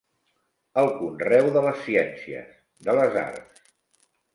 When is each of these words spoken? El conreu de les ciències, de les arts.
El 0.83 0.89
conreu 1.01 1.51
de 1.59 1.65
les 1.67 1.85
ciències, 1.91 2.59
de 2.89 3.01
les 3.03 3.23
arts. 3.31 3.67